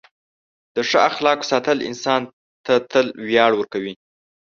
د 0.75 0.77
ښه 0.89 0.99
اخلاقو 1.09 1.47
ساتل 1.51 1.77
انسان 1.89 2.21
ته 2.65 2.73
تل 2.91 3.05
ویاړ 3.27 3.51
ورکوي. 3.55 3.93